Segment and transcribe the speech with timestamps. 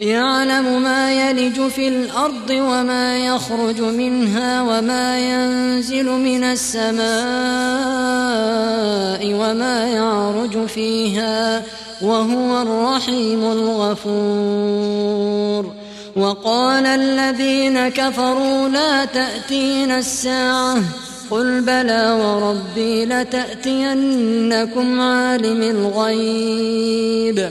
[0.00, 7.06] يعلم ما يلج في الأرض وما يخرج منها وما ينزل من السماء
[9.34, 11.62] وما يعرج فيها
[12.02, 14.86] وهو الرحيم الغفور.
[16.16, 20.76] وقال الذين كفروا لا تأتينا الساعة.
[21.30, 27.50] قل بلى وربي لتأتينكم عالم الغيب.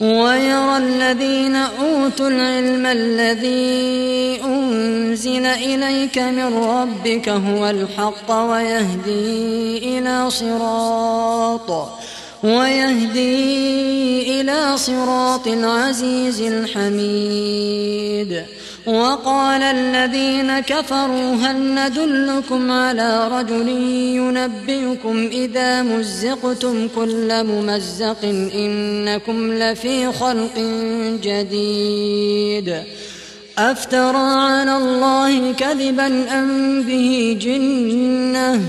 [0.00, 11.88] ويرى الذين أوتوا العلم الذي أنزل إليك من ربك هو الحق ويهدي إلى صراط
[12.42, 18.44] ويهدي إلى صراط العزيز الحميد.
[18.90, 23.68] وقال الذين كفروا هل ندلكم على رجل
[24.18, 28.24] ينبئكم إذا مزقتم كل ممزق
[28.54, 30.58] إنكم لفي خلق
[31.22, 32.82] جديد
[33.58, 36.06] أفترى على الله كذبا
[36.38, 38.60] أم به جنة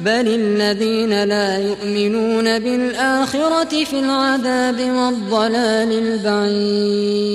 [0.00, 5.92] بل الذين لا يؤمنون بالآخرة في العذاب والضلال
[6.26, 7.34] البعيد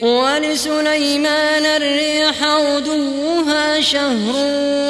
[0.00, 4.34] ولسليمان الريح غدوها شهر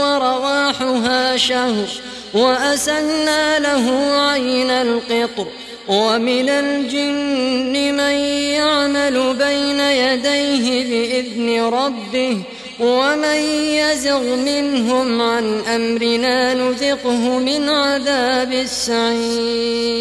[0.01, 1.89] ورواحها شهر
[2.35, 3.91] وأسلنا له
[4.31, 5.47] عين القطر
[5.89, 8.15] ومن الجن من
[8.55, 12.43] يعمل بين يديه بإذن ربه
[12.81, 13.37] ومن
[13.75, 20.01] يزغ منهم عن أمرنا نذقه من عذاب السعير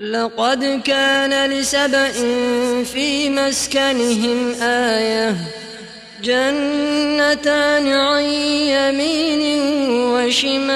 [0.00, 2.12] لقد كان لسبأ
[2.84, 5.36] في مسكنهم آية.
[6.22, 9.60] جنتان عن يمين
[9.90, 10.74] وشمال.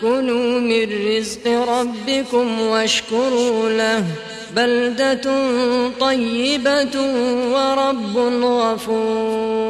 [0.00, 4.04] كلوا من رزق ربكم واشكروا له.
[4.56, 5.30] بلدة
[6.00, 7.00] طيبة
[7.52, 9.69] ورب غفور.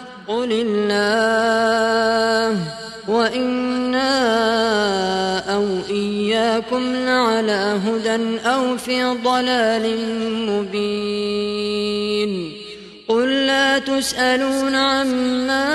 [0.31, 2.57] قل الله
[3.07, 4.11] وإنا
[5.55, 9.97] أو إياكم لعلى هدى أو في ضلال
[10.49, 12.31] مبين.
[13.07, 15.67] قل لا تسألون عما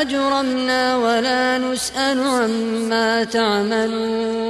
[0.00, 4.49] أجرمنا ولا نسأل عما تعملون.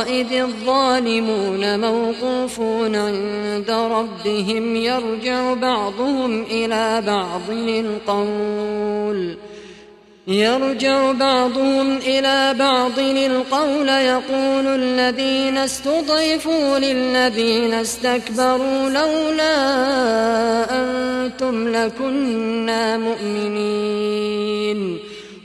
[0.41, 9.37] الظالمون موقوفون عند ربهم يرجع بعضهم إلى بعض القول
[10.27, 19.55] يرجع بعضهم إلى بعض القول يقول الذين استضعفوا للذين استكبروا لولا
[20.81, 24.31] أنتم لكنا مؤمنين.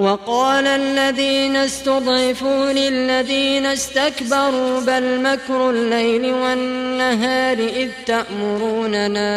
[0.00, 9.32] وقال الذين استضعفوا للذين استكبروا بل مكر الليل والنهار إذ تأمروننا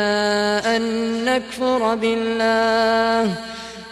[0.76, 0.82] أن
[1.26, 3.36] نكفر بالله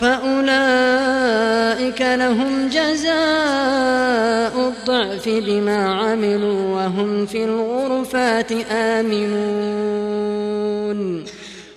[0.00, 10.10] فأولئك لهم جزاء الضعف بما عملوا وهم في الغرفات آمنون.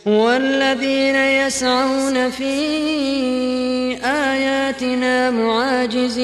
[0.05, 2.53] والذين يسعون في
[4.05, 6.23] آياتنا معاجزين.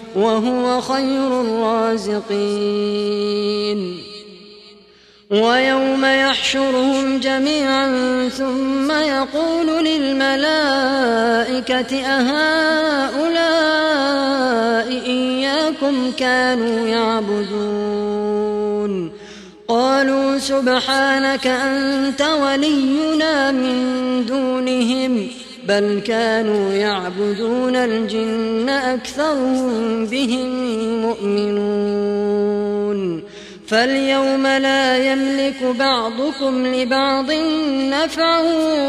[0.15, 2.31] وهو خير الرازقين.
[5.31, 7.87] ويوم يحشرهم جميعا
[8.29, 10.45] ثم يقول للملائكة
[12.05, 13.41] أهؤلاء
[15.05, 18.11] إياكم كانوا يعبدون.
[19.67, 25.40] قالوا سبحانك أنت ولينا من دونهم.
[25.71, 30.49] بل كانوا يعبدون الجن أكثرهم بهم
[31.01, 32.41] مؤمنون
[33.67, 37.31] فاليوم لا يملك بعضكم لبعض
[37.91, 38.39] نفعا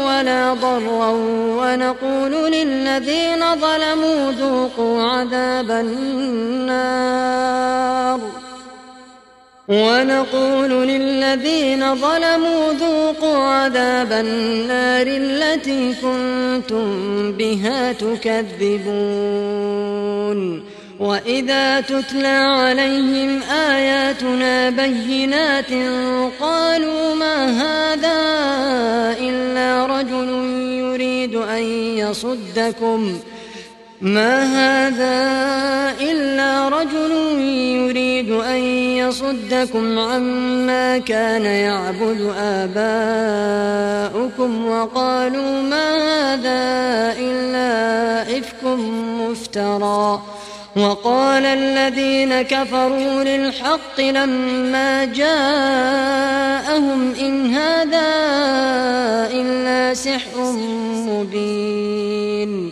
[0.05, 1.09] ولا ضرا
[1.59, 7.23] ونقول للذين ظلموا ذوقوا عذاب النار
[9.67, 19.03] ونقول للذين ظلموا ذوقوا عذاب النار التي كنتم بها تكذبون.
[20.99, 25.71] وإذا تتلى عليهم آياتنا بينات
[26.39, 28.19] قالوا ما هذا
[29.19, 30.29] إلا رجل
[30.79, 31.63] يريد أن
[31.97, 33.19] يصدكم.
[34.03, 35.23] ما هذا
[36.01, 37.11] إلا رجل
[37.79, 38.59] يريد أن
[38.99, 43.45] يصدكم عما كان يعبد آباؤكم
[44.65, 48.63] وقالوا ما هذا إلا إفك
[49.19, 50.21] مفترى.
[50.75, 58.09] وقال الذين كفروا للحق لما جاءهم إن هذا
[59.31, 60.51] إلا سحر
[61.07, 62.71] مبين.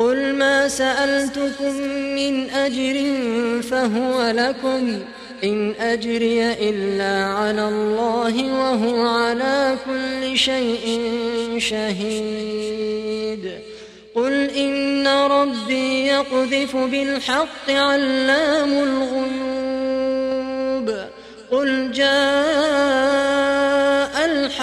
[0.00, 1.74] قل ما سألتكم
[2.16, 3.04] من أجر
[3.62, 4.98] فهو لكم
[5.44, 11.08] إن أجري إلا على الله وهو على كل شيء
[11.58, 13.50] شهيد.
[14.14, 19.90] قل إن ربي يقذف بالحق علام الغيوب.
[21.50, 23.49] قل جاء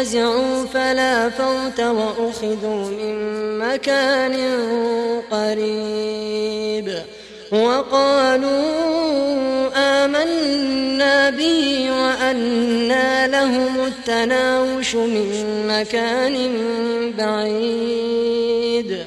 [0.00, 3.14] فزعوا فلا فوت وأخذوا من
[3.58, 4.36] مكان
[5.30, 7.02] قريب
[7.52, 8.60] وقالوا
[9.76, 16.50] آمنا به وأنا لهم التناوش من مكان
[17.18, 19.06] بعيد